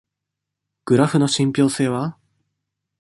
[0.85, 2.17] グラフの信憑性は？